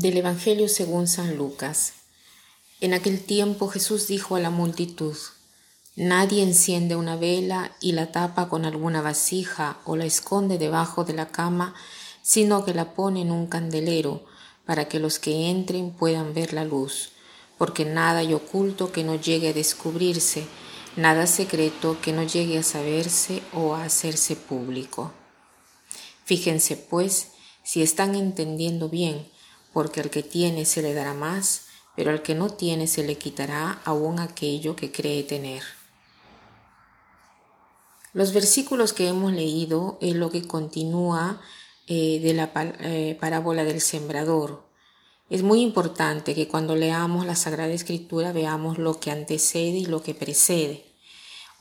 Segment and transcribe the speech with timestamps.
[0.00, 1.92] Del Evangelio según San Lucas.
[2.80, 5.14] En aquel tiempo Jesús dijo a la multitud,
[5.94, 11.12] Nadie enciende una vela y la tapa con alguna vasija o la esconde debajo de
[11.12, 11.74] la cama,
[12.22, 14.24] sino que la pone en un candelero
[14.64, 17.10] para que los que entren puedan ver la luz,
[17.58, 20.46] porque nada hay oculto que no llegue a descubrirse,
[20.96, 25.12] nada secreto que no llegue a saberse o a hacerse público.
[26.24, 27.32] Fíjense, pues,
[27.62, 29.26] si están entendiendo bien,
[29.72, 31.66] porque al que tiene se le dará más,
[31.96, 35.62] pero al que no tiene se le quitará aún aquello que cree tener.
[38.12, 41.40] Los versículos que hemos leído es lo que continúa
[41.86, 44.64] eh, de la eh, parábola del sembrador.
[45.28, 50.02] Es muy importante que cuando leamos la Sagrada Escritura veamos lo que antecede y lo
[50.02, 50.89] que precede.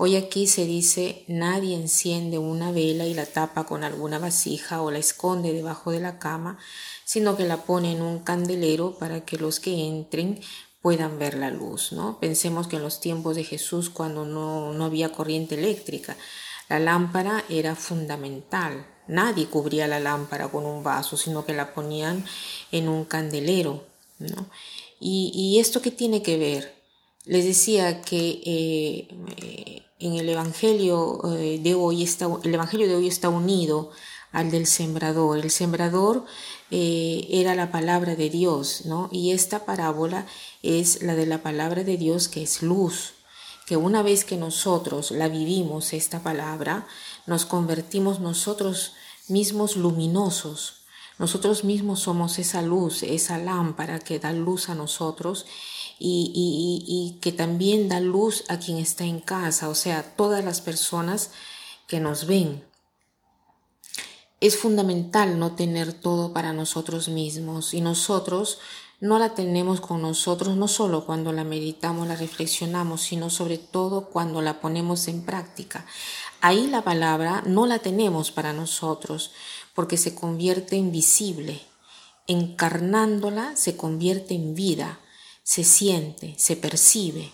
[0.00, 4.92] Hoy aquí se dice, nadie enciende una vela y la tapa con alguna vasija o
[4.92, 6.56] la esconde debajo de la cama,
[7.04, 10.40] sino que la pone en un candelero para que los que entren
[10.82, 12.20] puedan ver la luz, ¿no?
[12.20, 16.16] Pensemos que en los tiempos de Jesús, cuando no, no había corriente eléctrica,
[16.68, 18.86] la lámpara era fundamental.
[19.08, 22.24] Nadie cubría la lámpara con un vaso, sino que la ponían
[22.70, 23.84] en un candelero,
[24.20, 24.48] ¿no?
[25.00, 26.76] ¿Y, esto qué tiene que ver?
[27.24, 33.08] Les decía que eh, en el Evangelio eh, de hoy está, el Evangelio de hoy
[33.08, 33.90] está unido
[34.32, 35.38] al del sembrador.
[35.38, 36.24] El sembrador
[36.70, 39.08] eh, era la palabra de Dios, ¿no?
[39.10, 40.26] Y esta parábola
[40.62, 43.14] es la de la palabra de Dios que es luz,
[43.66, 46.86] que una vez que nosotros la vivimos, esta palabra,
[47.26, 48.92] nos convertimos nosotros
[49.28, 50.74] mismos luminosos.
[51.18, 55.46] Nosotros mismos somos esa luz, esa lámpara que da luz a nosotros
[55.98, 61.30] y, que también da luz a quien está en casa, o sea, todas las personas
[61.86, 62.64] que nos ven.
[64.40, 68.58] Es fundamental no tener todo para nosotros mismos y nosotros
[69.00, 74.10] no la tenemos con nosotros no solo cuando la meditamos, la reflexionamos, sino sobre todo
[74.10, 75.86] cuando la ponemos en práctica.
[76.40, 79.32] Ahí la palabra no la tenemos para nosotros
[79.74, 81.60] porque se convierte en visible.
[82.28, 85.00] Encarnándola se convierte en vida
[85.48, 87.32] se siente, se percibe.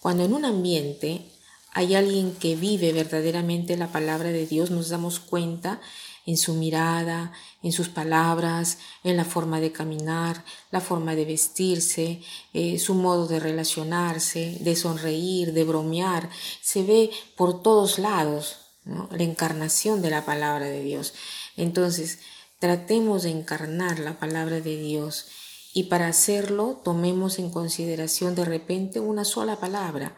[0.00, 1.24] Cuando en un ambiente
[1.70, 5.80] hay alguien que vive verdaderamente la palabra de Dios, nos damos cuenta
[6.26, 7.32] en su mirada,
[7.62, 12.22] en sus palabras, en la forma de caminar, la forma de vestirse,
[12.54, 16.30] eh, su modo de relacionarse, de sonreír, de bromear.
[16.60, 21.14] Se ve por todos lados la encarnación de la palabra de Dios.
[21.56, 22.18] Entonces,
[22.58, 25.28] tratemos de encarnar la palabra de Dios
[25.74, 30.14] y para hacerlo tomemos en consideración de repente una sola palabra,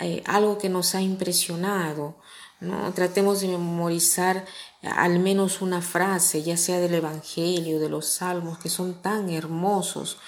[0.00, 2.16] eh, algo que nos ha impresionado.
[2.58, 2.92] ¿no?
[2.92, 4.44] Tratemos de memorizar
[4.82, 10.18] al menos una frase, ya sea del Evangelio, de los salmos, que son tan hermosos.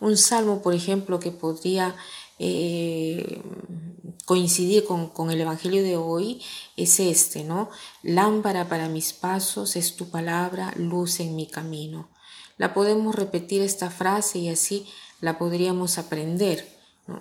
[0.00, 1.94] Un salmo, por ejemplo, que podría
[2.38, 3.42] eh,
[4.24, 6.42] coincidir con, con, el Evangelio de hoy
[6.76, 7.68] es este, ¿no?
[8.02, 12.08] Lámpara para mis pasos es tu palabra, luz en mi camino.
[12.56, 14.86] La podemos repetir esta frase y así
[15.20, 16.66] la podríamos aprender.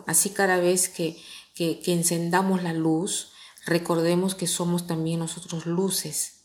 [0.07, 1.17] Así cada vez que,
[1.53, 3.31] que, encendamos la luz,
[3.65, 6.41] recordemos que somos también nosotros luces.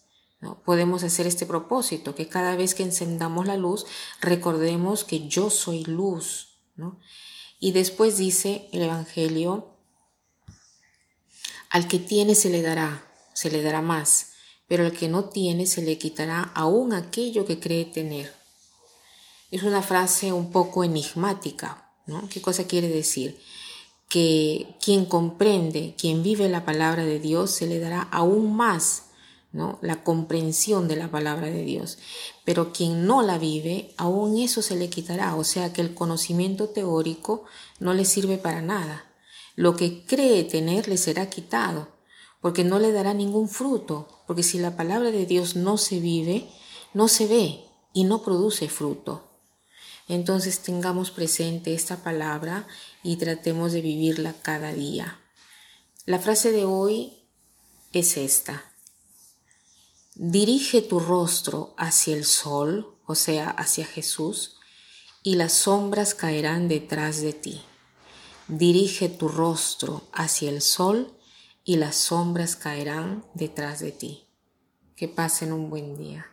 [0.64, 3.86] Podemos hacer este propósito, que cada vez que encendamos la luz,
[4.20, 6.48] recordemos que yo soy luz.
[7.58, 9.74] Y después dice el Evangelio,
[11.68, 14.32] al que tiene se le dará, se le dará más,
[14.66, 18.39] pero al que no tiene se le quitará aún aquello que cree tener.
[19.50, 22.28] Es una frase un poco enigmática, ¿no?
[22.28, 23.40] ¿Qué cosa quiere decir?
[24.08, 29.06] Que quien comprende, quien vive la palabra de Dios, se le dará aún más,
[29.52, 29.80] ¿no?
[29.82, 31.98] La comprensión de la palabra de Dios.
[32.44, 35.34] Pero quien no la vive, aún eso se le quitará.
[35.34, 37.44] O sea que el conocimiento teórico
[37.80, 39.04] no le sirve para nada.
[39.56, 41.88] Lo que cree tener le será quitado,
[42.40, 46.48] porque no le dará ningún fruto, porque si la palabra de Dios no se vive,
[46.94, 49.29] no se ve y no produce fruto.
[50.10, 52.66] Entonces tengamos presente esta palabra
[53.04, 55.20] y tratemos de vivirla cada día.
[56.04, 57.28] La frase de hoy
[57.92, 58.64] es esta.
[60.16, 64.56] Dirige tu rostro hacia el sol, o sea, hacia Jesús,
[65.22, 67.62] y las sombras caerán detrás de ti.
[68.48, 71.16] Dirige tu rostro hacia el sol
[71.62, 74.26] y las sombras caerán detrás de ti.
[74.96, 76.26] Que pasen un buen día.